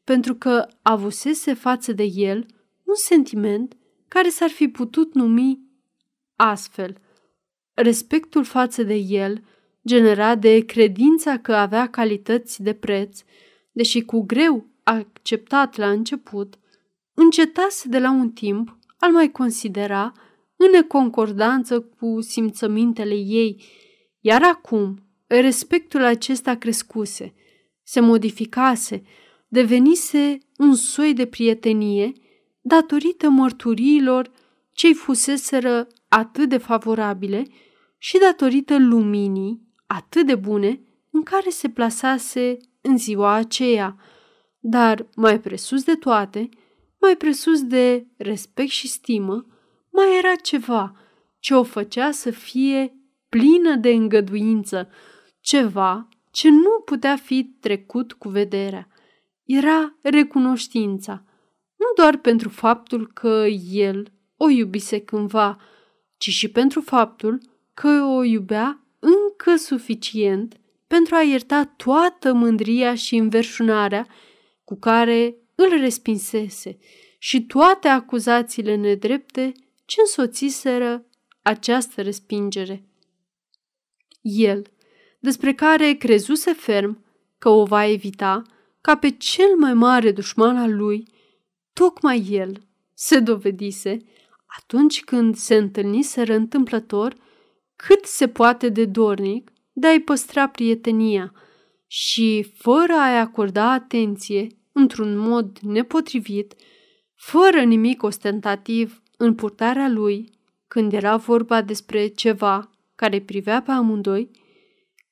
pentru 0.03 0.35
că 0.35 0.67
avusese 0.81 1.53
față 1.53 1.91
de 1.91 2.03
el 2.03 2.45
un 2.83 2.95
sentiment 2.95 3.75
care 4.07 4.29
s-ar 4.29 4.49
fi 4.49 4.67
putut 4.67 5.13
numi 5.13 5.59
astfel. 6.35 6.97
Respectul 7.73 8.43
față 8.43 8.83
de 8.83 8.95
el, 8.95 9.43
generat 9.87 10.39
de 10.39 10.59
credința 10.59 11.37
că 11.37 11.55
avea 11.55 11.89
calități 11.89 12.63
de 12.63 12.73
preț, 12.73 13.21
deși 13.71 14.01
cu 14.01 14.21
greu 14.21 14.65
acceptat 14.83 15.75
la 15.75 15.89
început, 15.89 16.59
încetase 17.13 17.87
de 17.87 17.99
la 17.99 18.11
un 18.11 18.29
timp 18.29 18.77
al 18.97 19.11
mai 19.11 19.31
considera 19.31 20.11
în 20.55 20.69
neconcordanță 20.71 21.81
cu 21.81 22.21
simțămintele 22.21 23.15
ei, 23.15 23.63
iar 24.19 24.43
acum 24.43 25.05
respectul 25.27 26.03
acesta 26.03 26.55
crescuse, 26.55 27.33
se 27.83 27.99
modificase, 27.99 29.03
devenise 29.47 30.37
un 30.57 30.75
soi 30.75 31.13
de 31.13 31.25
prietenie 31.25 32.11
datorită 32.67 33.29
mărturiilor 33.29 34.31
ce-i 34.71 34.93
fuseseră 34.93 35.87
atât 36.07 36.49
de 36.49 36.57
favorabile 36.57 37.47
și 37.97 38.17
datorită 38.17 38.77
luminii 38.77 39.61
atât 39.87 40.25
de 40.25 40.35
bune 40.35 40.81
în 41.11 41.23
care 41.23 41.49
se 41.49 41.69
plasase 41.69 42.57
în 42.81 42.97
ziua 42.97 43.33
aceea, 43.33 43.95
dar 44.59 45.07
mai 45.15 45.39
presus 45.39 45.83
de 45.83 45.95
toate, 45.95 46.49
mai 46.99 47.15
presus 47.15 47.63
de 47.63 48.07
respect 48.17 48.69
și 48.69 48.87
stimă, 48.87 49.45
mai 49.91 50.17
era 50.17 50.35
ceva 50.35 50.95
ce 51.39 51.53
o 51.53 51.63
făcea 51.63 52.11
să 52.11 52.31
fie 52.31 52.95
plină 53.29 53.75
de 53.75 53.89
îngăduință, 53.89 54.89
ceva 55.39 56.07
ce 56.31 56.49
nu 56.49 56.81
putea 56.85 57.15
fi 57.15 57.43
trecut 57.43 58.13
cu 58.13 58.29
vederea. 58.29 58.87
Era 59.43 59.95
recunoștința, 60.01 61.23
nu 61.85 62.03
doar 62.03 62.17
pentru 62.17 62.49
faptul 62.49 63.11
că 63.13 63.45
el 63.71 64.11
o 64.37 64.49
iubise 64.49 64.99
cândva, 64.99 65.59
ci 66.17 66.29
și 66.29 66.47
pentru 66.47 66.81
faptul 66.81 67.39
că 67.73 67.87
o 67.87 68.23
iubea 68.23 68.83
încă 68.99 69.55
suficient 69.55 70.59
pentru 70.87 71.15
a 71.15 71.21
ierta 71.21 71.63
toată 71.63 72.33
mândria 72.33 72.95
și 72.95 73.15
înverșunarea 73.15 74.07
cu 74.63 74.75
care 74.75 75.35
îl 75.55 75.69
respinsese 75.79 76.77
și 77.17 77.45
toate 77.45 77.87
acuzațiile 77.87 78.75
nedrepte 78.75 79.51
ce 79.85 79.99
însoțiseră 79.99 81.05
această 81.41 82.01
respingere. 82.01 82.85
El, 84.21 84.65
despre 85.19 85.53
care 85.53 85.93
crezuse 85.93 86.53
ferm 86.53 87.05
că 87.37 87.49
o 87.49 87.63
va 87.63 87.85
evita 87.85 88.41
ca 88.81 88.97
pe 88.97 89.09
cel 89.09 89.55
mai 89.57 89.73
mare 89.73 90.11
dușman 90.11 90.57
al 90.57 90.75
lui, 90.75 91.07
tocmai 91.79 92.27
el 92.29 92.61
se 92.93 93.19
dovedise 93.19 93.97
atunci 94.59 95.03
când 95.03 95.35
se 95.35 95.55
întâlniseră 95.55 96.33
întâmplător 96.33 97.15
cât 97.75 98.05
se 98.05 98.27
poate 98.27 98.69
de 98.69 98.85
dornic 98.85 99.51
de 99.73 99.87
a-i 99.87 99.99
păstra 99.99 100.47
prietenia 100.47 101.33
și, 101.87 102.53
fără 102.57 102.93
a-i 102.93 103.19
acorda 103.19 103.71
atenție 103.71 104.47
într-un 104.71 105.17
mod 105.17 105.59
nepotrivit, 105.59 106.53
fără 107.15 107.63
nimic 107.63 108.03
ostentativ 108.03 109.01
în 109.17 109.35
purtarea 109.35 109.89
lui, 109.89 110.31
când 110.67 110.93
era 110.93 111.15
vorba 111.17 111.61
despre 111.61 112.07
ceva 112.07 112.69
care 112.95 113.21
privea 113.21 113.61
pe 113.61 113.71
amândoi, 113.71 114.29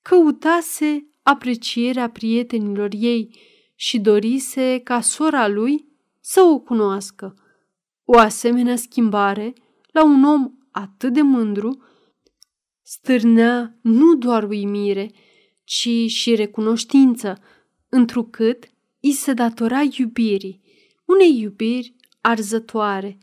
căutase 0.01 1.07
aprecierea 1.21 2.09
prietenilor 2.09 2.89
ei 2.93 3.39
și 3.75 3.99
dorise 3.99 4.81
ca 4.83 5.01
sora 5.01 5.47
lui 5.47 5.92
să 6.25 6.41
o 6.41 6.59
cunoască. 6.59 7.33
O 8.05 8.17
asemenea 8.17 8.75
schimbare 8.75 9.53
la 9.91 10.03
un 10.03 10.23
om 10.23 10.51
atât 10.71 11.13
de 11.13 11.21
mândru 11.21 11.83
stârnea 12.81 13.77
nu 13.81 14.15
doar 14.15 14.43
uimire, 14.43 15.11
ci 15.63 15.89
și 16.07 16.35
recunoștință, 16.35 17.41
întrucât 17.89 18.71
îi 19.01 19.11
se 19.11 19.33
datora 19.33 19.81
iubirii, 19.97 20.61
unei 21.05 21.39
iubiri 21.39 21.95
arzătoare, 22.21 23.17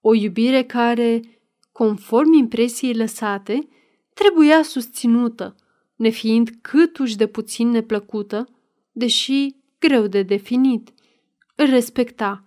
o 0.00 0.14
iubire 0.14 0.64
care, 0.64 1.20
conform 1.72 2.32
impresiei 2.32 2.94
lăsate, 2.94 3.68
trebuia 4.14 4.62
susținută, 4.62 5.54
nefiind 5.96 6.50
câtuși 6.60 7.16
de 7.16 7.26
puțin 7.26 7.68
neplăcută, 7.68 8.48
deși 8.92 9.56
greu 9.78 10.06
de 10.06 10.22
definit. 10.22 10.92
Îl 11.60 11.66
respecta, 11.66 12.44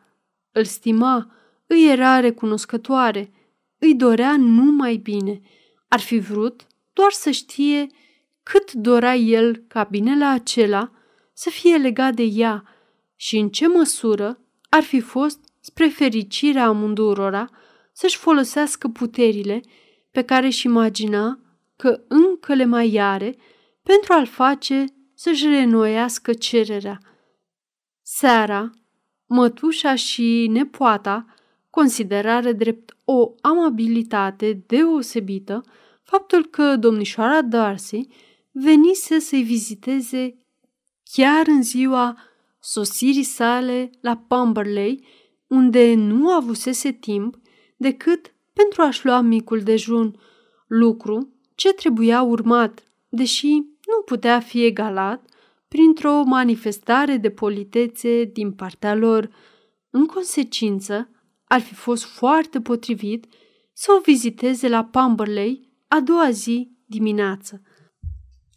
îl 0.51 0.63
stima, 0.63 1.31
îi 1.67 1.89
era 1.91 2.19
recunoscătoare, 2.19 3.31
îi 3.77 3.95
dorea 3.95 4.37
numai 4.37 4.95
bine. 4.95 5.41
Ar 5.87 5.99
fi 5.99 6.19
vrut 6.19 6.67
doar 6.93 7.11
să 7.11 7.31
știe 7.31 7.87
cât 8.43 8.71
dora 8.71 9.15
el 9.15 9.55
ca 9.55 9.83
binele 9.83 10.25
acela 10.25 10.91
să 11.33 11.49
fie 11.49 11.77
legat 11.77 12.13
de 12.13 12.23
ea 12.23 12.63
și 13.15 13.37
în 13.37 13.49
ce 13.49 13.67
măsură 13.67 14.39
ar 14.69 14.83
fi 14.83 14.99
fost 14.99 15.39
spre 15.59 15.87
fericirea 15.87 16.65
amândurora 16.65 17.49
să-și 17.91 18.17
folosească 18.17 18.87
puterile 18.87 19.61
pe 20.11 20.21
care 20.21 20.45
își 20.45 20.65
imagina 20.65 21.39
că 21.75 22.03
încă 22.07 22.53
le 22.53 22.65
mai 22.65 22.97
are 22.97 23.35
pentru 23.83 24.13
a-l 24.13 24.25
face 24.25 24.85
să-și 25.13 25.45
renoiască 25.45 26.33
cererea. 26.33 26.99
Seara, 28.01 28.71
mătușa 29.33 29.95
și 29.95 30.47
nepoata 30.51 31.25
considerare 31.69 32.51
drept 32.51 32.95
o 33.05 33.33
amabilitate 33.41 34.63
deosebită 34.67 35.63
faptul 36.03 36.45
că 36.45 36.75
domnișoara 36.75 37.41
Darcy 37.41 38.07
venise 38.51 39.19
să-i 39.19 39.43
viziteze 39.43 40.37
chiar 41.03 41.47
în 41.47 41.63
ziua 41.63 42.17
sosirii 42.59 43.23
sale 43.23 43.89
la 44.01 44.17
Pumberley, 44.17 45.05
unde 45.47 45.93
nu 45.93 46.29
avusese 46.29 46.91
timp 46.91 47.39
decât 47.77 48.33
pentru 48.53 48.81
a-și 48.81 49.05
lua 49.05 49.21
micul 49.21 49.59
dejun, 49.59 50.19
lucru 50.67 51.33
ce 51.55 51.73
trebuia 51.73 52.21
urmat, 52.21 52.83
deși 53.09 53.51
nu 53.85 54.01
putea 54.05 54.39
fi 54.39 54.65
egalat 54.65 55.32
printr-o 55.73 56.23
manifestare 56.23 57.17
de 57.17 57.29
politețe 57.29 58.23
din 58.23 58.51
partea 58.51 58.95
lor. 58.95 59.29
În 59.89 60.05
consecință, 60.05 61.09
ar 61.43 61.59
fi 61.61 61.73
fost 61.73 62.03
foarte 62.03 62.61
potrivit 62.61 63.25
să 63.73 63.91
o 63.97 64.01
viziteze 64.01 64.67
la 64.67 64.83
Pumberley 64.83 65.69
a 65.87 65.99
doua 65.99 66.29
zi 66.29 66.71
dimineață. 66.85 67.61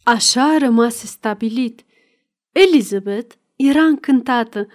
Așa 0.02 0.56
rămase 0.58 1.06
stabilit. 1.06 1.84
Elizabeth 2.52 3.34
era 3.56 3.82
încântată, 3.82 4.66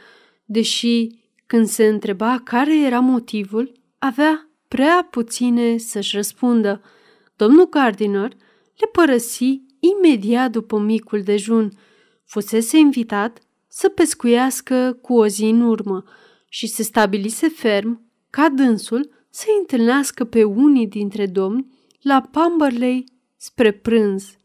deși 0.46 1.08
când 1.46 1.68
se 1.68 1.88
întreba 1.88 2.42
care 2.44 2.80
era 2.80 3.00
motivul, 3.00 3.72
avea 3.98 4.50
prea 4.68 5.08
puține 5.12 5.78
să-și 5.78 6.16
răspundă. 6.16 6.82
Domnul 7.36 7.70
Gardiner 7.70 8.34
le 8.76 8.88
părăsi 8.92 9.62
imediat 9.80 10.52
după 10.52 10.80
micul 10.80 11.22
dejun. 11.22 11.72
Fusese 12.32 12.78
invitat 12.78 13.40
să 13.68 13.90
pescuiască 13.90 14.98
cu 15.02 15.14
o 15.14 15.28
zi 15.28 15.44
în 15.44 15.62
urmă 15.62 16.04
și 16.50 16.68
se 16.68 16.84
stabilise 16.84 17.48
ferm 17.48 18.02
ca 18.30 18.50
dânsul 18.50 19.10
să 19.30 19.46
întâlnească 19.60 20.24
pe 20.24 20.44
unii 20.44 20.88
dintre 20.88 21.26
domni 21.26 21.66
la 22.02 22.22
Pamberley 22.32 23.04
spre 23.38 23.72
prânz. 23.72 24.36